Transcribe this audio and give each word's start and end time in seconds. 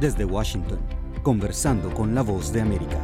Desde 0.00 0.24
Washington, 0.24 0.78
conversando 1.22 1.92
con 1.92 2.14
la 2.14 2.22
voz 2.22 2.50
de 2.54 2.62
América. 2.62 2.98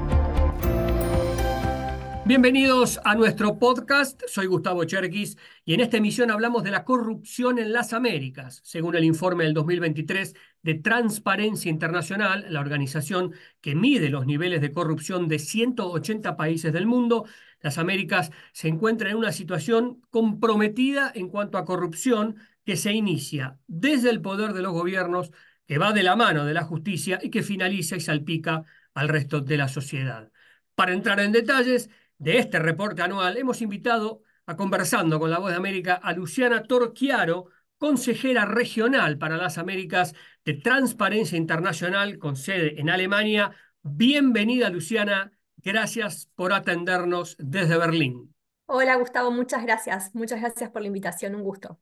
Bienvenidos 2.25 2.99
a 3.05 3.15
nuestro 3.15 3.59
podcast. 3.59 4.23
Soy 4.27 4.47
Gustavo 4.47 4.83
Cherkis 4.85 5.37
y 5.67 5.75
en 5.75 5.81
esta 5.81 5.99
emisión 5.99 6.31
hablamos 6.31 6.65
de 6.65 6.71
la 6.71 6.85
corrupción 6.85 7.59
en 7.59 7.75
las 7.75 7.93
Américas. 7.93 8.63
Según 8.65 8.97
el 8.97 9.05
informe 9.05 9.45
del 9.45 9.53
2023 9.53 10.35
de 10.63 10.75
Transparencia 10.77 11.71
Internacional, 11.71 12.47
la 12.49 12.61
organización 12.61 13.35
que 13.61 13.75
mide 13.75 14.09
los 14.09 14.25
niveles 14.25 14.63
de 14.63 14.73
corrupción 14.73 15.29
de 15.29 15.39
180 15.39 16.35
países 16.35 16.73
del 16.73 16.87
mundo, 16.87 17.27
las 17.61 17.77
Américas 17.77 18.31
se 18.53 18.69
encuentran 18.69 19.11
en 19.11 19.19
una 19.19 19.33
situación 19.33 20.01
comprometida 20.09 21.13
en 21.15 21.29
cuanto 21.29 21.59
a 21.59 21.67
corrupción 21.67 22.37
que 22.65 22.77
se 22.77 22.93
inicia 22.93 23.59
desde 23.67 24.09
el 24.09 24.23
poder 24.23 24.55
de 24.55 24.63
los 24.63 24.73
gobiernos, 24.73 25.31
que 25.67 25.79
va 25.79 25.93
de 25.93 26.03
la 26.03 26.17
mano 26.17 26.45
de 26.45 26.55
la 26.55 26.65
justicia 26.65 27.19
y 27.23 27.31
que 27.31 27.43
finaliza 27.43 27.97
y 27.97 28.01
salpica 28.01 28.65
al 28.95 29.09
resto 29.09 29.41
de 29.41 29.57
la 29.57 29.69
sociedad. 29.69 30.31
Para 30.75 30.93
entrar 30.93 31.21
en 31.21 31.33
detalles, 31.33 31.91
de 32.19 32.39
este 32.39 32.59
reporte 32.59 33.03
anual, 33.03 33.37
hemos 33.37 33.61
invitado 33.61 34.23
a 34.47 34.57
conversando 34.57 35.19
con 35.19 35.31
la 35.31 35.39
Voz 35.39 35.51
de 35.51 35.57
América 35.57 35.95
a 35.95 36.13
Luciana 36.13 36.63
Torquiaro, 36.63 37.47
consejera 37.79 38.47
regional 38.47 39.19
para 39.19 39.37
las 39.37 39.59
Américas 39.59 40.15
de 40.45 40.55
Transparencia 40.55 41.37
Internacional 41.37 42.19
con 42.19 42.37
sede 42.37 42.81
en 42.81 42.89
Alemania. 42.89 43.51
Bienvenida, 43.83 44.71
Luciana. 44.71 45.33
Gracias 45.57 46.31
por 46.35 46.53
atendernos 46.53 47.37
desde 47.39 47.77
Berlín. 47.77 48.35
Hola, 48.67 48.97
Gustavo. 48.97 49.31
Muchas 49.31 49.63
gracias. 49.63 50.15
Muchas 50.15 50.41
gracias 50.41 50.71
por 50.71 50.81
la 50.81 50.89
invitación. 50.89 51.35
Un 51.35 51.43
gusto. 51.43 51.81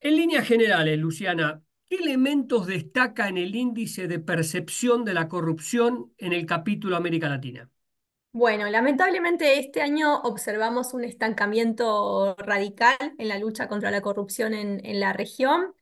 En 0.00 0.16
líneas 0.16 0.46
generales, 0.46 0.98
Luciana, 0.98 1.62
¿qué 1.90 1.96
elementos 1.96 2.68
destaca 2.68 3.28
en 3.28 3.36
el 3.36 3.54
índice 3.54 4.06
de 4.06 4.20
percepción 4.20 5.04
de 5.04 5.12
la 5.12 5.28
corrupción 5.28 6.14
en 6.18 6.32
el 6.32 6.46
capítulo 6.46 6.96
América 6.96 7.28
Latina? 7.28 7.68
Bueno, 8.32 8.70
lamentablemente 8.70 9.58
este 9.58 9.82
año 9.82 10.20
observamos 10.20 10.94
un 10.94 11.02
estancamiento 11.02 12.36
radical 12.36 12.96
en 13.18 13.26
la 13.26 13.38
lucha 13.38 13.66
contra 13.66 13.90
la 13.90 14.02
corrupción 14.02 14.54
en, 14.54 15.00
la 15.00 15.12
región. 15.12 15.74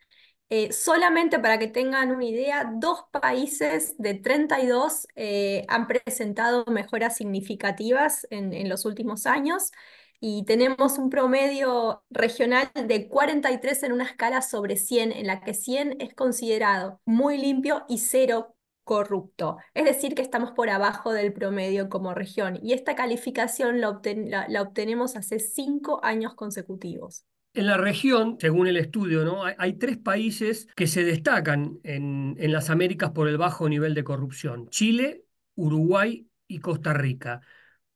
Eh, 0.49 0.73
solamente 0.73 1.39
para 1.41 1.59
que 1.59 1.69
tengan 1.69 2.11
una 2.11 2.25
idea, 2.25 2.73
dos 2.75 3.05
países 3.13 3.95
de 3.99 4.15
32 4.15 5.07
eh, 5.15 5.67
han 5.69 5.87
presentado 5.87 6.65
mejoras 6.71 7.17
significativas 7.17 8.27
en, 8.31 8.55
en 8.55 8.71
los 8.71 8.87
últimos 8.87 9.27
años 9.27 9.73
y 10.21 10.45
tenemos 10.45 10.99
un 10.99 11.11
promedio 11.11 12.03
regional 12.11 12.71
de 12.75 13.09
43 13.09 13.85
en 13.85 13.93
una 13.93 14.05
escala 14.05 14.43
sobre 14.43 14.77
100, 14.77 15.13
en 15.13 15.27
la 15.27 15.41
que 15.41 15.55
100 15.55 15.97
es 16.01 16.15
considerado 16.15 17.01
muy 17.05 17.39
limpio 17.39 17.85
y 17.89 17.99
0 17.99 18.55
corrupto. 18.83 19.59
Es 19.75 19.85
decir, 19.85 20.15
que 20.15 20.23
estamos 20.23 20.53
por 20.53 20.71
abajo 20.71 21.13
del 21.13 21.33
promedio 21.33 21.89
como 21.89 22.15
región 22.15 22.59
y 22.63 22.73
esta 22.73 22.97
calificación 22.97 23.81
la, 23.81 24.63
obtenemos 24.63 25.15
hace 25.15 25.39
cinco 25.39 26.01
años 26.03 26.35
consecutivos. 26.35 27.25
En 27.55 27.67
la 27.67 27.77
región, 27.77 28.39
según 28.41 28.67
el 28.67 28.77
estudio, 28.77 29.25
¿no? 29.25 29.43
hay, 29.45 29.75
tres 29.75 29.99
países 29.99 30.69
que 30.75 30.87
se 30.87 31.05
destacan 31.05 31.81
en, 31.83 32.37
en 32.39 32.53
las 32.53 32.71
Américas 32.71 33.11
por 33.11 33.29
el 33.29 33.37
bajo 33.37 33.69
nivel 33.69 33.95
de 33.95 34.05
corrupción. 34.05 34.69
Chile, 34.69 35.25
Uruguay 35.55 36.27
y 36.47 36.61
Costa 36.61 36.93
Rica. 36.93 37.43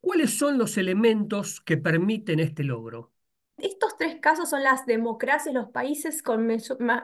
¿Cuáles 0.03 0.37
son 0.37 0.59
los 0.59 0.77
elementos 0.77 1.59
que 1.59 1.77
permiten 1.77 2.39
este 2.39 2.63
logro? 2.63 3.11
Estos 3.57 3.97
tres 3.97 4.19
casos 4.19 4.49
son 4.49 4.63
las 4.63 4.85
democracias, 4.85 5.53
los 5.55 5.69
países 5.69 6.21
con 6.23 6.47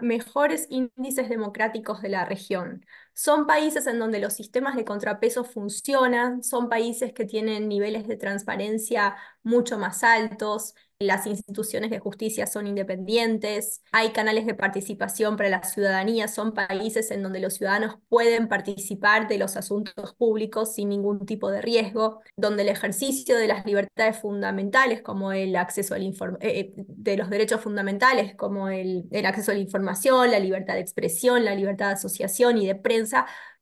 mejores 0.01 0.67
índices 0.69 1.29
democráticos 1.29 2.01
de 2.01 2.09
la 2.09 2.25
región. 2.25 2.85
Son 3.13 3.47
países 3.47 3.85
en 3.87 3.99
donde 3.99 4.19
los 4.19 4.33
sistemas 4.33 4.75
de 4.75 4.85
contrapeso 4.85 5.43
funcionan, 5.43 6.43
son 6.43 6.69
países 6.69 7.13
que 7.13 7.25
tienen 7.25 7.67
niveles 7.67 8.07
de 8.07 8.17
transparencia 8.17 9.15
mucho 9.43 9.77
más 9.77 10.03
altos, 10.03 10.73
las 11.01 11.27
instituciones 11.27 11.91
de 11.91 11.99
justicia 11.99 12.45
son 12.45 12.67
independientes, 12.67 13.81
hay 13.93 14.09
canales 14.09 14.45
de 14.45 14.53
participación 14.53 15.37
para 15.37 15.47
la 15.47 15.63
ciudadanía, 15.63 16.27
son 16.27 16.53
países 16.53 17.09
en 17.11 17.23
donde 17.23 17.39
los 17.39 17.53
ciudadanos 17.53 17.95
pueden 18.09 18.49
participar 18.49 19.29
de 19.29 19.37
los 19.37 19.55
asuntos 19.55 20.13
públicos 20.15 20.73
sin 20.75 20.89
ningún 20.89 21.25
tipo 21.25 21.51
de 21.51 21.61
riesgo, 21.61 22.19
donde 22.35 22.63
el 22.63 22.69
ejercicio 22.69 23.37
de 23.37 23.47
las 23.47 23.65
libertades 23.65 24.17
fundamentales 24.17 25.01
como 25.01 25.31
el 25.31 25.55
acceso 25.55 25.95
al 25.95 26.03
eh, 26.03 26.13
eh, 26.41 26.73
de 26.75 27.15
los 27.15 27.29
derechos 27.29 27.61
fundamentales 27.61 28.35
como 28.35 28.67
el, 28.67 29.05
el 29.11 29.25
acceso 29.25 29.51
a 29.51 29.53
la 29.53 29.61
información, 29.61 30.29
la 30.31 30.39
libertad 30.39 30.73
de 30.73 30.81
expresión, 30.81 31.45
la 31.45 31.55
libertad 31.55 31.87
de 31.87 31.93
asociación 31.93 32.57
y 32.57 32.67
de 32.67 32.75
prensa 32.75 33.08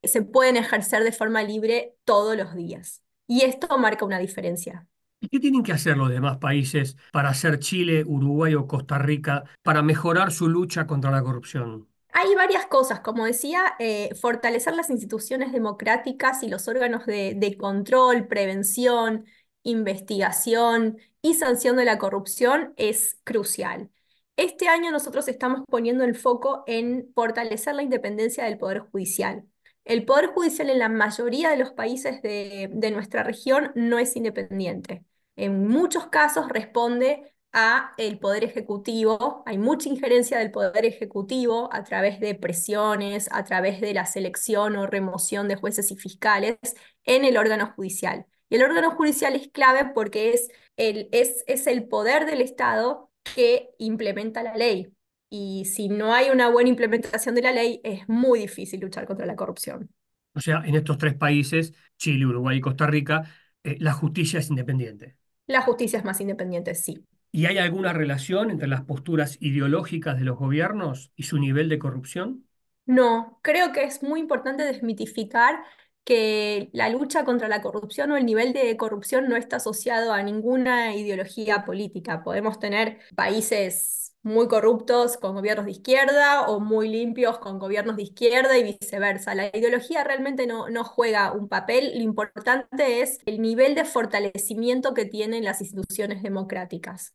se 0.04 0.22
pueden 0.22 0.58
ejercer 0.58 1.04
de 1.04 1.12
forma 1.12 1.44
libre 1.44 1.96
todos 2.04 2.38
los 2.38 2.56
días. 2.56 3.04
Y 3.28 3.42
esto 3.42 3.78
marca 3.78 4.06
una 4.06 4.20
diferencia. 4.20 4.88
¿Y 5.20 5.30
qué 5.30 5.40
tienen 5.40 5.64
que 5.64 5.74
hacer 5.74 5.98
los 5.98 6.10
demás 6.10 6.38
países 6.38 6.96
para 7.12 7.30
hacer 7.30 7.60
Chile, 7.60 8.04
Uruguay 8.06 8.54
o 8.54 8.68
Costa 8.68 9.00
Rica 9.00 9.44
para 9.64 9.82
mejorar 9.82 10.32
su 10.32 10.48
lucha 10.48 10.86
contra 10.86 11.12
la 11.12 11.24
corrupción? 11.24 11.88
Hay 12.14 12.34
varias 12.36 12.66
cosas, 12.68 13.02
como 13.02 13.26
decía, 13.26 13.76
eh, 13.80 14.14
fortalecer 14.20 14.76
las 14.76 14.90
instituciones 14.90 15.52
democráticas 15.52 16.42
y 16.44 16.50
los 16.50 16.68
órganos 16.68 17.06
de, 17.06 17.58
control, 17.60 18.28
prevención, 18.28 19.26
investigación 19.64 20.98
y 21.22 21.34
sanción 21.34 21.76
de 21.78 21.86
la 21.86 21.98
corrupción 21.98 22.74
es 22.78 23.20
crucial. 23.24 23.90
Este 24.38 24.70
año 24.70 24.92
nosotros 24.92 25.28
estamos 25.28 25.64
poniendo 25.68 26.04
el 26.06 26.16
foco 26.16 26.64
en 26.68 27.12
fortalecer 27.14 27.76
la 27.76 27.84
independencia 27.84 28.46
del 28.46 28.58
Poder 28.58 28.80
Judicial. 28.80 29.46
El 29.84 30.06
Poder 30.06 30.28
Judicial 30.28 30.70
en 30.70 30.80
la 30.80 30.90
mayoría 30.90 31.50
de 31.50 31.58
los 31.58 31.72
países 31.72 32.22
de, 32.22 32.70
nuestra 32.92 33.24
región 33.24 33.72
no 33.76 34.00
es 34.00 34.16
independiente 34.16 35.04
en 35.38 35.68
muchos 35.68 36.08
casos 36.08 36.50
responde 36.50 37.34
a 37.54 37.94
el 37.98 38.20
poder 38.20 38.44
ejecutivo, 38.44 39.44
hay 39.46 39.58
mucha 39.58 39.90
injerencia 39.90 40.38
del 40.38 40.52
poder 40.52 40.86
ejecutivo 40.86 41.70
a 41.72 41.84
través 41.84 42.20
de 42.20 42.36
presiones, 42.36 43.30
a 43.32 43.44
través 43.46 43.80
de 43.82 43.94
la 43.94 44.06
selección 44.06 44.76
o 44.76 44.86
remoción 44.86 45.48
de 45.48 45.56
jueces 45.56 45.92
y 45.92 45.96
fiscales 45.96 46.58
en 47.06 47.24
el 47.26 47.38
órgano 47.38 47.74
judicial. 47.76 48.26
Y 48.50 48.56
el 48.56 48.64
órgano 48.64 48.92
judicial 48.92 49.36
es 49.36 49.50
clave 49.50 49.92
porque 49.94 50.34
es 50.34 50.50
el, 50.76 51.10
es, 51.12 51.44
es 51.48 51.68
el 51.68 51.88
poder 51.88 52.26
del 52.26 52.42
Estado 52.42 53.10
que 53.36 53.70
implementa 53.80 54.44
la 54.44 54.56
ley. 54.56 54.94
Y 55.30 55.66
si 55.66 55.90
no 55.90 56.14
hay 56.14 56.30
una 56.30 56.50
buena 56.50 56.70
implementación 56.70 57.36
de 57.36 57.42
la 57.42 57.52
ley, 57.52 57.82
es 57.84 58.08
muy 58.08 58.40
difícil 58.40 58.80
luchar 58.80 59.06
contra 59.06 59.26
la 59.26 59.36
corrupción. 59.36 59.90
O 60.34 60.40
sea, 60.42 60.62
en 60.66 60.76
estos 60.76 60.98
tres 60.98 61.16
países, 61.16 61.74
Chile, 61.98 62.26
Uruguay 62.26 62.58
y 62.58 62.62
Costa 62.62 62.88
Rica, 62.88 63.24
eh, 63.64 63.78
la 63.80 63.94
justicia 63.94 64.40
es 64.40 64.50
independiente. 64.50 65.18
La 65.46 65.62
justicia 65.62 66.00
es 66.00 66.06
más 66.06 66.22
independiente, 66.22 66.74
sí. 66.76 67.06
¿Y 67.32 67.46
hay 67.46 67.58
alguna 67.58 67.94
relación 67.94 68.50
entre 68.52 68.68
las 68.68 68.84
posturas 68.84 69.38
ideológicas 69.42 70.18
de 70.18 70.26
los 70.26 70.38
gobiernos 70.38 71.12
y 71.16 71.24
su 71.24 71.38
nivel 71.38 71.70
de 71.70 71.80
corrupción? 71.80 72.46
No, 72.86 73.40
creo 73.44 73.74
que 73.74 73.84
es 73.84 74.02
muy 74.02 74.20
importante 74.20 74.64
desmitificar 74.64 75.64
que 76.08 76.70
la 76.72 76.88
lucha 76.90 77.26
contra 77.26 77.50
la 77.50 77.62
corrupción 77.62 78.12
o 78.12 78.18
el 78.18 78.26
nivel 78.26 78.54
de 78.54 78.78
corrupción 78.78 79.28
no 79.28 79.36
está 79.36 79.58
asociado 79.58 80.14
a 80.14 80.24
ninguna 80.24 80.96
ideología 80.96 81.66
política. 81.66 82.24
Podemos 82.24 82.60
tener 82.60 83.00
países 83.16 84.16
muy 84.24 84.48
corruptos 84.48 85.18
con 85.18 85.36
gobiernos 85.36 85.66
de 85.66 85.72
izquierda 85.74 86.48
o 86.48 86.62
muy 86.62 86.88
limpios 86.88 87.40
con 87.40 87.60
gobiernos 87.60 87.98
de 87.98 88.04
izquierda 88.04 88.58
y 88.58 88.64
viceversa. 88.64 89.36
La 89.36 89.48
ideología 89.48 90.04
realmente 90.06 90.48
no, 90.48 90.70
no 90.70 90.86
juega 90.86 91.34
un 91.34 91.50
papel, 91.50 91.92
lo 91.96 92.04
importante 92.04 93.02
es 93.02 93.20
el 93.26 93.42
nivel 93.42 93.76
de 93.76 93.84
fortalecimiento 93.86 94.94
que 94.94 95.06
tienen 95.06 95.44
las 95.44 95.60
instituciones 95.62 96.24
democráticas. 96.24 97.14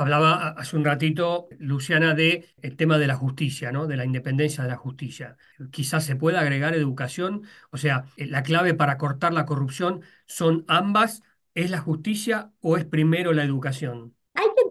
Hablaba 0.00 0.48
hace 0.56 0.76
un 0.78 0.84
ratito, 0.86 1.48
Luciana, 1.58 2.14
del 2.14 2.46
el 2.62 2.76
tema 2.76 2.96
de 2.96 3.06
la 3.06 3.16
justicia, 3.16 3.70
¿no? 3.70 3.86
de 3.86 3.98
la 3.98 4.06
independencia 4.06 4.64
de 4.64 4.70
la 4.70 4.76
justicia. 4.78 5.36
Quizás 5.70 6.04
se 6.06 6.16
pueda 6.16 6.40
agregar 6.40 6.74
educación, 6.74 7.42
o 7.70 7.76
sea, 7.76 8.06
la 8.16 8.42
clave 8.42 8.72
para 8.72 8.96
cortar 8.96 9.34
la 9.34 9.44
corrupción 9.44 10.00
son 10.26 10.64
ambas, 10.68 11.22
¿es 11.54 11.70
la 11.70 11.80
justicia 11.80 12.50
o 12.60 12.78
es 12.78 12.86
primero 12.86 13.34
la 13.34 13.44
educación? 13.44 14.14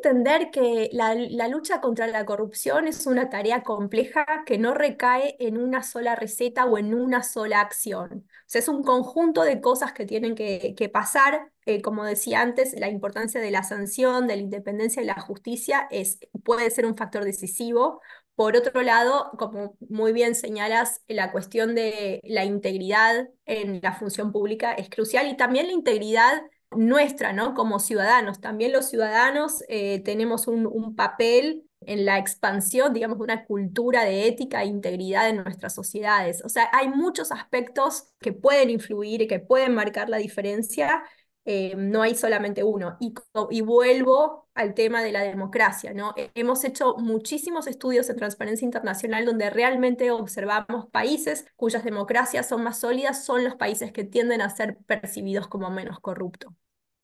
Que 0.01 0.09
entender 0.09 0.49
que 0.51 0.89
la, 0.93 1.47
lucha 1.47 1.81
contra 1.81 2.07
la 2.07 2.25
corrupción 2.25 2.87
es 2.87 3.05
una 3.07 3.29
tarea 3.29 3.63
compleja 3.63 4.25
que 4.45 4.57
no 4.57 4.73
recae 4.73 5.35
en 5.39 5.57
una 5.57 5.83
sola 5.83 6.15
receta 6.15 6.65
o 6.65 6.77
en 6.77 6.93
una 6.93 7.23
sola 7.23 7.61
acción. 7.61 8.25
O 8.27 8.43
sea, 8.45 8.59
es 8.59 8.67
un 8.67 8.83
conjunto 8.83 9.43
de 9.43 9.61
cosas 9.61 9.93
que 9.93 10.05
tienen 10.05 10.35
que, 10.35 10.91
pasar. 10.93 11.51
Eh, 11.65 11.81
como 11.81 12.03
decía 12.03 12.41
antes, 12.41 12.73
la 12.79 12.89
importancia 12.89 13.41
de 13.41 13.51
la 13.51 13.63
sanción, 13.63 14.27
de 14.27 14.35
la 14.37 14.41
independencia 14.41 15.01
de 15.01 15.07
la 15.07 15.19
justicia 15.19 15.87
es, 15.91 16.19
puede 16.43 16.69
ser 16.71 16.85
un 16.85 16.95
factor 16.95 17.23
decisivo. 17.23 18.01
Por 18.35 18.55
otro 18.55 18.81
lado, 18.81 19.31
como 19.37 19.77
muy 19.89 20.13
bien 20.13 20.33
señalas, 20.35 21.01
la 21.07 21.31
cuestión 21.31 21.75
de 21.75 22.21
la 22.23 22.45
integridad 22.45 23.27
en 23.45 23.81
la 23.81 23.93
función 23.93 24.31
pública 24.31 24.73
es 24.73 24.89
crucial 24.89 25.27
y 25.27 25.35
también 25.35 25.67
la 25.67 25.73
integridad 25.73 26.41
nuestra, 26.71 27.33
¿no? 27.33 27.53
Como 27.53 27.79
ciudadanos. 27.79 28.39
También 28.39 28.71
los 28.71 28.89
ciudadanos 28.89 29.63
eh, 29.69 30.01
tenemos 30.03 30.47
un, 30.47 30.95
papel 30.95 31.63
en 31.81 32.05
la 32.05 32.17
expansión, 32.17 32.93
digamos, 32.93 33.17
de 33.17 33.23
una 33.23 33.45
cultura 33.45 34.03
de 34.03 34.27
ética 34.27 34.63
e 34.63 34.67
integridad 34.67 35.29
en 35.29 35.37
nuestras 35.37 35.73
sociedades. 35.73 36.43
O 36.43 36.49
sea, 36.49 36.69
hay 36.73 36.89
muchos 36.89 37.31
aspectos 37.31 38.13
que 38.19 38.33
pueden 38.33 38.69
influir 38.69 39.21
y 39.21 39.27
que 39.27 39.39
pueden 39.39 39.73
marcar 39.73 40.09
la 40.09 40.17
diferencia. 40.17 41.03
Eh, 41.45 41.73
no 41.75 42.01
hay 42.01 42.15
solamente 42.15 42.63
uno. 42.63 42.97
Y, 42.99 43.61
vuelvo 43.61 44.49
al 44.53 44.73
tema 44.73 45.01
de 45.01 45.11
la 45.11 45.21
democracia, 45.21 45.93
¿no? 45.93 46.13
Hemos 46.35 46.63
hecho 46.63 46.95
muchísimos 46.97 47.67
estudios 47.67 48.09
en 48.09 48.17
Transparencia 48.17 48.65
Internacional 48.65 49.25
donde 49.25 49.49
realmente 49.49 50.11
observamos 50.11 50.87
países 50.91 51.45
cuyas 51.55 51.83
democracias 51.83 52.47
son 52.47 52.63
más 52.63 52.79
sólidas, 52.79 53.25
son 53.25 53.43
los 53.43 53.55
países 53.55 53.91
que 53.91 54.03
tienden 54.03 54.41
a 54.41 54.49
ser 54.49 54.77
percibidos 54.85 55.47
como 55.47 55.71
menos 55.71 55.99
corruptos 55.99 56.53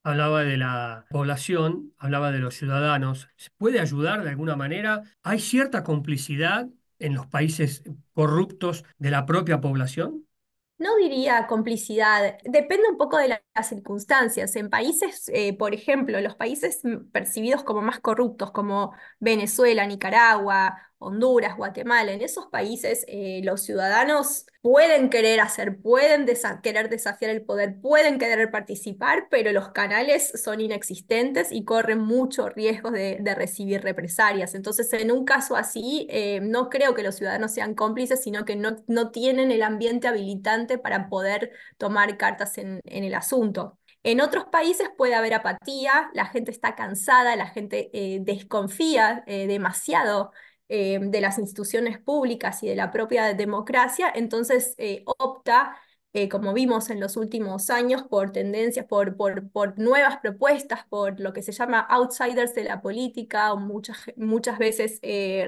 hablaba 0.05 0.43
de 0.43 0.57
la 0.57 1.07
población, 1.09 1.91
hablaba 1.97 2.31
de 2.31 2.37
los 2.37 2.53
ciudadanos. 2.53 3.27
¿Se 3.37 3.49
puede 3.57 3.79
ayudar 3.79 4.23
de 4.23 4.29
alguna 4.29 4.55
manera? 4.55 5.01
¿Hay 5.23 5.39
cierta 5.39 5.83
complicidad 5.83 6.67
en 6.99 7.15
los 7.15 7.25
países 7.25 7.83
corruptos 8.13 8.85
de 8.99 9.09
la 9.09 9.25
propia 9.25 9.61
población? 9.61 10.27
No 10.77 10.97
diría 10.97 11.47
complicidad, 11.47 12.37
depende 12.43 12.89
un 12.89 12.97
poco 12.97 13.17
de 13.17 13.29
las 13.55 13.69
circunstancias. 13.69 14.55
En 14.57 14.69
países, 14.69 15.29
eh, 15.33 15.57
por 15.57 15.73
ejemplo, 15.73 16.19
los 16.19 16.35
países 16.35 16.81
percibidos 17.13 17.63
como 17.63 17.81
más 17.81 18.01
corruptos, 18.01 18.51
como 18.51 18.91
Venezuela, 19.21 19.85
Nicaragua, 19.87 20.77
Honduras, 20.97 21.57
Guatemala, 21.57 22.13
en 22.13 22.21
esos 22.21 22.47
países 22.47 23.03
eh, 23.07 23.41
los 23.43 23.61
ciudadanos 23.63 24.45
pueden 24.61 25.09
querer 25.09 25.41
hacer, 25.41 25.79
pueden 25.81 26.25
querer 26.63 26.89
desafiar 26.89 27.31
el 27.31 27.43
poder, 27.43 27.79
pueden 27.81 28.17
querer 28.17 28.49
participar, 28.49 29.27
pero 29.29 29.51
los 29.51 29.69
canales 29.69 30.31
son 30.41 30.61
inexistentes 30.61 31.51
y 31.51 31.65
corren 31.65 31.99
mucho 31.99 32.49
riesgo 32.49 32.91
de, 32.91 33.19
recibir 33.35 33.81
represalias. 33.81 34.55
Entonces, 34.55 34.91
en 34.93 35.11
un 35.11 35.25
caso 35.25 35.55
así, 35.57 36.07
eh, 36.09 36.39
no 36.41 36.69
creo 36.69 36.95
que 36.95 37.03
los 37.03 37.15
ciudadanos 37.15 37.51
sean 37.51 37.75
cómplices, 37.75 38.23
sino 38.23 38.45
que 38.45 38.55
no, 38.55 38.77
no 38.87 39.11
tienen 39.11 39.51
el 39.51 39.61
ambiente 39.63 40.07
habilitante 40.07 40.77
para 40.77 41.09
poder 41.09 41.51
tomar 41.77 42.17
cartas 42.17 42.57
en, 42.57 42.79
el 42.85 43.13
asunto. 43.13 43.77
En 44.03 44.21
otros 44.21 44.45
países 44.45 44.89
puede 44.97 45.15
haber 45.15 45.33
apatía, 45.33 46.09
la 46.13 46.27
gente 46.27 46.51
está 46.51 46.75
cansada, 46.75 47.35
la 47.35 47.47
gente 47.47 47.89
eh, 47.93 48.19
desconfía 48.21 49.23
demasiado 49.27 50.31
eh, 50.67 50.99
de 51.01 51.21
las 51.21 51.37
instituciones 51.37 51.99
públicas 51.99 52.63
y 52.63 52.67
de 52.67 52.75
la 52.75 52.91
propia 52.91 53.33
democracia, 53.33 54.11
entonces 54.13 54.73
eh, 54.77 55.03
opta, 55.05 55.77
eh, 56.13 56.27
como 56.29 56.53
vimos 56.53 56.89
en 56.89 56.99
los 56.99 57.17
últimos 57.17 57.69
años, 57.69 58.03
por 58.03 58.31
tendencias, 58.31 58.85
por, 58.87 59.15
por, 59.15 59.49
por, 59.51 59.77
nuevas 59.77 60.17
propuestas, 60.17 60.85
por 60.89 61.19
lo 61.19 61.33
que 61.33 61.43
se 61.43 61.51
llama 61.51 61.79
outsiders 61.81 62.55
de 62.55 62.63
la 62.63 62.81
política, 62.81 63.53
o 63.53 63.57
muchas, 63.57 63.97
muchas 64.15 64.57
veces 64.57 64.99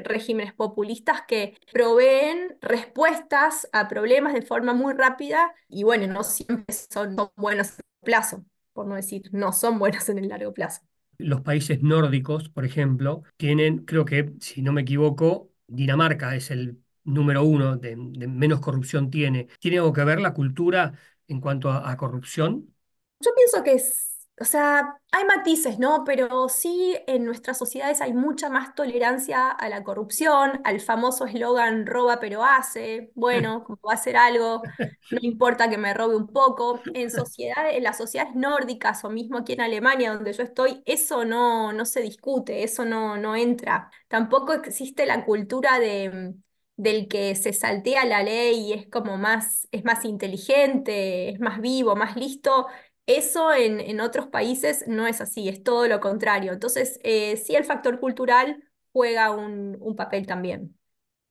regímenes 0.04 0.54
populistas 0.54 1.22
que 1.28 1.58
proveen 1.72 2.58
respuestas 2.62 3.68
a 3.72 3.88
problemas 3.88 4.34
de 4.34 4.42
forma 4.42 4.74
muy 4.74 4.94
rápida 4.94 5.54
y 5.70 5.84
bueno, 5.84 6.06
no 6.08 6.24
siempre 6.24 6.76
son 6.92 7.16
buenos 7.36 7.74
plazo, 8.02 8.46
por 8.74 8.86
no 8.88 8.96
decir 8.96 9.30
no 9.32 9.52
son 9.54 9.80
buenos 9.80 10.08
en 10.10 10.20
el 10.20 10.28
largo 10.30 10.54
plazo. 10.54 10.82
Los 11.18 11.42
países 11.42 11.82
nórdicos, 11.82 12.50
por 12.50 12.66
ejemplo, 12.66 13.24
tienen, 13.38 13.80
creo 13.86 14.06
que, 14.06 14.34
si 14.40 14.62
no 14.62 14.72
me 14.72 14.82
equivoco, 14.82 15.52
Dinamarca 15.68 16.36
es 16.36 16.52
el 16.52 16.82
número 17.04 17.44
uno 17.44 17.78
de, 17.78 17.96
menos 17.96 18.60
corrupción 18.60 19.10
tiene. 19.10 19.48
¿Tiene 19.60 19.78
algo 19.78 19.94
que 19.94 20.04
ver 20.04 20.20
la 20.20 20.34
cultura 20.34 20.94
en 21.28 21.42
cuanto 21.42 21.72
a 21.72 21.98
corrupción? 21.98 22.74
Yo 23.20 23.32
pienso 23.36 23.64
que 23.64 23.74
es 23.74 24.17
o 24.40 24.46
sea, 24.46 25.00
hay 25.12 25.26
matices, 25.26 25.80
¿no? 25.80 26.04
Pero 26.06 26.48
sí 26.50 26.96
en 27.08 27.26
nuestras 27.26 27.58
sociedades 27.58 28.02
hay 28.02 28.14
mucha 28.14 28.50
más 28.50 28.76
tolerancia 28.76 29.50
a 29.50 29.68
la 29.70 29.84
corrupción, 29.84 30.62
al 30.64 30.80
famoso 30.80 31.26
eslogan 31.26 31.88
roba 31.88 32.20
pero 32.20 32.44
hace. 32.44 33.12
Bueno, 33.16 33.64
como 33.64 33.80
va 33.88 33.94
a 33.94 33.96
hacer 33.96 34.16
algo, 34.16 34.62
no 35.10 35.18
importa 35.22 35.70
que 35.70 35.78
me 35.78 35.94
robe 35.94 36.16
un 36.18 36.28
poco. 36.28 36.82
En 36.94 37.10
sociedades, 37.10 37.78
en 37.78 37.84
las 37.84 37.98
sociedades 37.98 38.36
nórdicas 38.36 39.04
o 39.04 39.10
mismo 39.10 39.38
aquí 39.40 39.54
en 39.54 39.62
Alemania, 39.62 40.14
donde 40.14 40.34
yo 40.34 40.44
estoy, 40.44 40.84
eso 40.86 41.26
no, 41.26 41.74
no 41.74 41.86
se 41.86 42.02
discute, 42.02 42.64
eso 42.64 42.86
no, 42.86 43.18
no 43.18 43.36
entra. 43.36 43.90
Tampoco 44.08 44.54
existe 44.54 45.06
la 45.06 45.26
cultura 45.26 45.80
de 45.80 46.36
del 46.78 47.08
que 47.08 47.34
se 47.36 47.54
saltea 47.54 48.06
la 48.06 48.22
ley 48.24 48.68
y 48.70 48.74
es 48.74 48.88
como 48.90 49.18
más, 49.18 49.68
es 49.72 49.84
más 49.84 50.06
inteligente, 50.06 51.30
es 51.30 51.40
más 51.40 51.60
vivo, 51.60 51.96
más 51.96 52.16
listo, 52.16 52.68
eso 53.08 53.54
en, 53.54 54.00
otros 54.02 54.28
países 54.28 54.84
no 54.88 55.08
es 55.08 55.22
así, 55.22 55.48
es 55.48 55.64
todo 55.64 55.88
lo 55.88 56.00
contrario. 56.00 56.52
Entonces, 56.52 57.00
eh, 57.04 57.38
sí 57.38 57.56
el 57.56 57.64
factor 57.64 58.00
cultural 58.00 58.64
juega 58.92 59.32
un, 59.32 59.96
papel 59.96 60.28
también. 60.28 60.78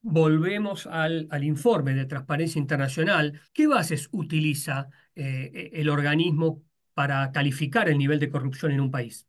Volvemos 0.00 0.86
al, 0.86 1.28
informe 1.42 1.94
de 1.94 2.06
Transparencia 2.06 2.58
Internacional. 2.58 3.40
¿Qué 3.52 3.66
bases 3.66 4.08
utiliza 4.12 4.88
eh, 5.14 5.50
e, 5.52 5.80
el 5.80 5.90
organismo 5.90 6.62
para 6.94 7.30
calificar 7.30 7.88
el 7.88 7.98
nivel 7.98 8.18
de 8.18 8.30
corrupción 8.30 8.72
en 8.72 8.80
un 8.80 8.90
país? 8.90 9.26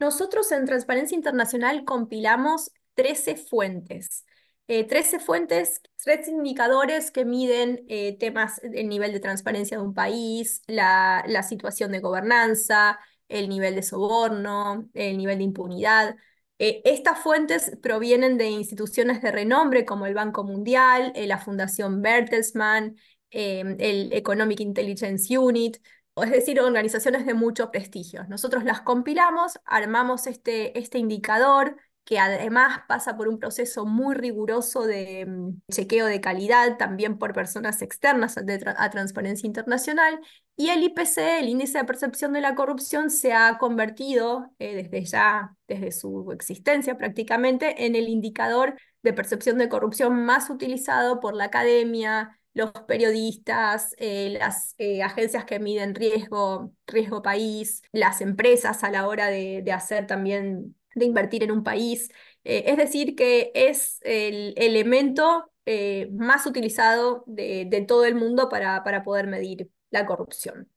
Nosotros 0.00 0.50
en 0.50 0.64
Transparencia 0.64 1.14
Internacional 1.14 1.84
compilamos 1.84 2.72
13 2.94 3.36
fuentes. 3.36 4.24
13 4.66 5.16
eh, 5.16 5.20
fuentes, 5.20 5.82
tres 6.02 6.28
indicadores 6.28 7.10
que 7.10 7.24
miden 7.24 7.84
eh, 7.88 8.16
temas, 8.18 8.60
el 8.62 8.88
nivel 8.88 9.12
de 9.12 9.20
transparencia 9.20 9.76
de 9.76 9.82
un 9.82 9.94
país, 9.94 10.62
la, 10.66 11.22
la, 11.26 11.42
situación 11.42 11.92
de 11.92 12.00
gobernanza, 12.00 12.98
el 13.28 13.48
nivel 13.48 13.74
de 13.74 13.82
soborno, 13.82 14.88
el 14.94 15.18
nivel 15.18 15.38
de 15.38 15.44
impunidad. 15.44 16.16
Eh, 16.58 16.80
estas 16.84 17.18
fuentes 17.18 17.76
provienen 17.82 18.38
de 18.38 18.48
instituciones 18.48 19.20
de 19.20 19.32
renombre 19.32 19.84
como 19.84 20.06
el 20.06 20.14
Banco 20.14 20.44
Mundial, 20.44 21.12
la 21.14 21.38
Fundación 21.38 22.00
Bertelsmann, 22.00 22.96
el 23.30 24.12
Economic 24.12 24.60
Intelligence 24.60 25.36
Unit, 25.36 25.78
es 26.16 26.30
decir, 26.30 26.60
organizaciones 26.60 27.26
de 27.26 27.34
mucho 27.34 27.70
prestigio. 27.70 28.24
Nosotros 28.28 28.64
las 28.64 28.82
compilamos, 28.82 29.58
armamos 29.64 30.26
este, 30.28 30.78
este 30.78 30.98
indicador 30.98 31.76
que 32.04 32.18
además 32.18 32.82
pasa 32.86 33.16
por 33.16 33.28
un 33.28 33.38
proceso 33.38 33.86
muy 33.86 34.14
riguroso 34.14 34.86
de 34.86 35.26
mm, 35.26 35.62
chequeo 35.70 36.06
de 36.06 36.20
calidad, 36.20 36.76
también 36.76 37.18
por 37.18 37.32
personas 37.32 37.80
externas 37.82 38.36
a 38.38 38.90
Transparencia 38.90 39.46
Internacional, 39.46 40.20
y 40.56 40.68
el 40.68 40.82
IPC, 40.84 41.40
el 41.40 41.48
Índice 41.48 41.78
de 41.78 41.84
Percepción 41.84 42.32
de 42.32 42.40
la 42.40 42.54
Corrupción, 42.54 43.10
se 43.10 43.32
ha 43.32 43.58
convertido 43.58 44.52
eh, 44.58 44.74
desde 44.74 45.04
ya, 45.04 45.56
desde 45.66 45.90
su 45.92 46.30
existencia 46.32 46.96
prácticamente, 46.96 47.86
en 47.86 47.96
el 47.96 48.08
indicador 48.08 48.76
de 49.02 49.12
percepción 49.12 49.58
de 49.58 49.68
corrupción 49.68 50.24
más 50.24 50.50
utilizado 50.50 51.20
por 51.20 51.34
la 51.34 51.44
academia, 51.44 52.38
los 52.54 52.70
periodistas, 52.86 53.94
eh, 53.98 54.36
las 54.38 54.74
eh, 54.78 55.02
agencias 55.02 55.44
que 55.44 55.58
miden 55.58 55.94
riesgo, 55.94 56.72
riesgo 56.86 57.20
país, 57.20 57.82
las 57.92 58.20
empresas 58.20 58.84
a 58.84 58.90
la 58.90 59.08
hora 59.08 59.26
de, 59.26 59.62
de 59.62 59.72
hacer 59.72 60.06
también 60.06 60.76
de 60.94 61.04
invertir 61.04 61.42
en 61.42 61.50
un 61.50 61.62
país. 61.62 62.10
Eh, 62.44 62.64
es 62.66 62.76
decir, 62.76 63.14
que 63.14 63.50
es 63.54 63.98
el 64.02 64.54
elemento 64.56 65.50
eh, 65.66 66.08
más 66.12 66.46
utilizado 66.46 67.24
de, 67.26 67.84
todo 67.88 68.04
el 68.04 68.14
mundo 68.14 68.48
para, 68.48 68.84
para, 68.84 69.02
poder 69.02 69.26
medir 69.26 69.70
la 69.90 70.06
corrupción. 70.06 70.68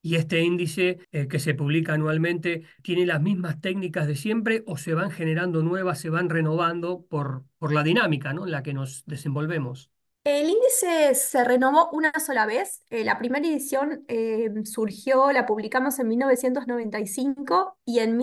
¿Y 0.00 0.16
este 0.16 0.40
índice 0.40 1.00
eh, 1.10 1.26
que 1.28 1.38
se 1.38 1.54
publica 1.54 1.94
anualmente 1.94 2.62
tiene 2.82 3.04
las 3.04 3.20
mismas 3.20 3.60
técnicas 3.60 4.06
de 4.06 4.14
siempre 4.14 4.62
o 4.66 4.76
se 4.76 4.94
van 4.94 5.10
generando 5.10 5.62
nuevas, 5.62 5.98
se 5.98 6.10
van 6.10 6.30
renovando 6.30 7.04
por, 7.08 7.44
por 7.58 7.72
la 7.72 7.82
dinámica 7.82 8.32
¿no? 8.32 8.44
en 8.44 8.52
la 8.52 8.62
que 8.62 8.74
nos 8.74 9.04
desenvolvemos? 9.06 9.90
El 10.28 10.50
índice 10.50 11.14
se 11.14 11.42
renovó 11.42 11.88
una 11.90 12.12
sola 12.20 12.44
vez. 12.44 12.82
Eh, 12.90 13.02
la 13.02 13.18
primera 13.18 13.48
edición 13.48 14.04
eh, 14.08 14.50
surgió, 14.64 15.32
la 15.32 15.46
publicamos 15.46 15.98
en 16.00 16.08
1995 16.08 17.78
y 17.86 18.00
en, 18.00 18.20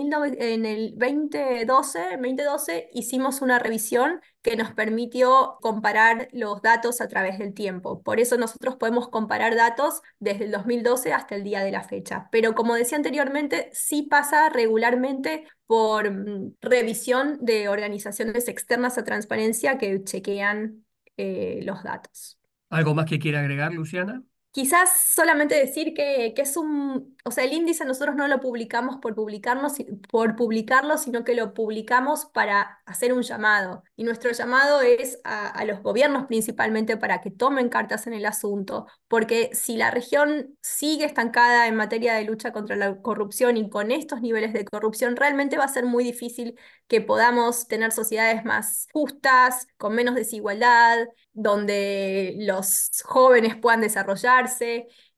el 0.64 0.96
2012, 0.96 2.10
2012 2.12 2.90
hicimos 2.92 3.42
una 3.42 3.58
revisión 3.58 4.20
que 4.40 4.54
nos 4.54 4.70
permitió 4.70 5.58
comparar 5.60 6.28
los 6.30 6.62
datos 6.62 7.00
a 7.00 7.08
través 7.08 7.40
del 7.40 7.54
tiempo. 7.54 8.00
Por 8.04 8.20
eso 8.20 8.38
nosotros 8.38 8.76
podemos 8.76 9.08
comparar 9.08 9.56
datos 9.56 10.00
desde 10.20 10.44
el 10.44 10.52
2012 10.52 11.12
hasta 11.12 11.34
el 11.34 11.42
día 11.42 11.64
de 11.64 11.72
la 11.72 11.82
fecha. 11.82 12.28
Pero 12.30 12.54
como 12.54 12.76
decía 12.76 12.98
anteriormente, 12.98 13.68
sí 13.72 14.02
pasa 14.02 14.48
regularmente 14.48 15.48
por 15.66 16.08
mm, 16.08 16.54
revisión 16.60 17.38
de 17.40 17.68
organizaciones 17.68 18.46
externas 18.46 18.96
a 18.96 19.02
transparencia 19.02 19.76
que 19.76 20.04
chequean 20.04 20.85
eh, 21.16 21.60
los 21.64 21.82
datos. 21.82 22.38
¿Algo 22.70 22.94
más 22.94 23.06
que 23.06 23.18
quiera 23.18 23.40
agregar, 23.40 23.72
Luciana? 23.74 24.22
Quizás 24.56 25.12
solamente 25.14 25.54
decir 25.54 25.92
que, 25.92 26.32
es 26.34 26.56
un, 26.56 27.14
o 27.26 27.30
sea, 27.30 27.44
el 27.44 27.52
índice 27.52 27.84
nosotros 27.84 28.16
no 28.16 28.26
lo 28.26 28.40
publicamos 28.40 28.96
por 29.02 29.14
publicarnos, 29.14 29.74
por 30.10 30.34
publicarlo, 30.34 30.96
sino 30.96 31.24
que 31.24 31.34
lo 31.34 31.52
publicamos 31.52 32.24
para 32.24 32.80
hacer 32.86 33.12
un 33.12 33.20
llamado. 33.20 33.82
Y 33.96 34.04
nuestro 34.04 34.32
llamado 34.32 34.80
es 34.80 35.20
a 35.24 35.62
los 35.66 35.82
gobiernos 35.82 36.24
principalmente 36.24 36.96
para 36.96 37.20
que 37.20 37.30
tomen 37.30 37.68
cartas 37.68 38.06
en 38.06 38.14
el 38.14 38.24
asunto, 38.24 38.86
porque 39.08 39.50
si 39.52 39.76
la 39.76 39.90
región 39.90 40.56
sigue 40.62 41.04
estancada 41.04 41.66
en 41.66 41.76
materia 41.76 42.14
de 42.14 42.24
lucha 42.24 42.54
contra 42.54 42.76
la 42.76 43.02
corrupción 43.02 43.58
y 43.58 43.68
con 43.68 43.90
estos 43.90 44.22
niveles 44.22 44.54
de 44.54 44.64
corrupción, 44.64 45.16
realmente 45.16 45.58
va 45.58 45.64
a 45.64 45.68
ser 45.68 45.84
muy 45.84 46.02
difícil 46.02 46.58
que 46.88 47.02
podamos 47.02 47.68
tener 47.68 47.92
sociedades 47.92 48.42
más 48.46 48.88
justas, 48.90 49.66
con 49.76 49.94
menos 49.94 50.14
desigualdad, 50.14 51.08
donde 51.36 52.34
los 52.38 52.90
jóvenes 53.04 53.56
puedan 53.56 53.82
desarrollar 53.82 54.48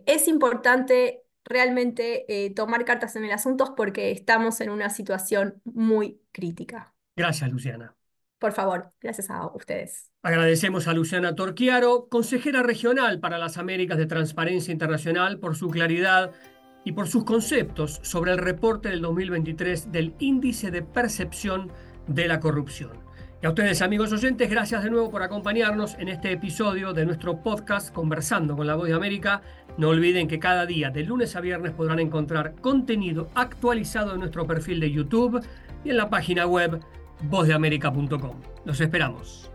es 0.05 0.29
importante 0.29 1.23
realmente 1.45 2.25
eh, 2.29 2.53
tomar 2.53 2.85
cartas 2.85 3.15
en 3.17 3.25
el 3.25 3.31
asunto 3.31 3.75
porque 3.77 4.11
estamos 4.11 4.61
en 4.61 4.71
una 4.71 4.91
situación 4.91 5.63
muy 5.65 6.21
crítica. 6.33 6.93
Gracias, 7.17 7.51
Luciana. 7.51 7.95
Por 8.39 8.53
favor, 8.53 8.93
gracias 9.01 9.31
a 9.31 9.47
ustedes. 9.47 10.11
Agradecemos 10.23 10.89
a 10.89 10.93
Luciana 10.93 11.35
Torquiaro, 11.35 12.09
consejera 12.09 12.63
regional 12.63 13.21
para 13.21 13.39
las 13.39 13.57
Américas 13.57 13.99
de 13.99 14.07
Transparencia 14.07 14.73
Internacional, 14.73 15.39
por 15.39 15.57
su 15.57 15.69
claridad 15.69 16.33
y 16.85 16.93
por 16.93 17.09
sus 17.09 17.25
conceptos 17.25 18.01
sobre 18.03 18.33
el 18.33 18.39
reporte 18.39 18.89
del 18.89 19.03
2023 19.03 19.93
del 19.93 20.15
Índice 20.19 20.71
de 20.71 20.83
Percepción 20.83 21.73
de 22.07 22.29
la 22.29 22.41
Corrupción. 22.41 23.08
Y 23.41 23.47
a 23.47 23.51
ustedes, 23.51 23.83
amigos 23.83 24.13
oyentes, 24.13 24.51
gracias 24.51 24.83
de 24.83 24.91
nuevo 24.91 25.13
por 25.13 25.23
acompañarnos 25.23 25.95
en 26.01 26.09
este 26.09 26.33
episodio 26.33 26.93
de 26.93 27.07
nuestro 27.07 27.41
podcast 27.41 27.95
Conversando 27.95 28.57
con 28.57 28.67
la 28.67 28.75
Voz 28.75 28.89
de 28.89 28.95
América. 28.95 29.43
No 29.77 29.91
olviden 29.91 30.27
que 30.27 30.41
cada 30.41 30.67
día, 30.67 30.91
de 30.91 31.05
lunes 31.05 31.37
a 31.37 31.41
viernes, 31.41 31.71
podrán 31.71 32.01
encontrar 32.01 32.57
contenido 32.57 33.31
actualizado 33.37 34.15
en 34.15 34.21
nuestro 34.21 34.45
perfil 34.45 34.81
de 34.81 34.91
YouTube 34.91 35.41
y 35.85 35.91
en 35.91 35.99
la 35.99 36.11
página 36.11 36.47
web 36.47 36.81
vozdeamerica.com. 37.23 38.41
Los 38.65 38.81
esperamos. 38.81 39.53